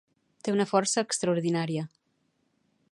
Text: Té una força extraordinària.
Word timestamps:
Té 0.45 0.53
una 0.53 0.65
força 0.71 1.03
extraordinària. 1.11 1.87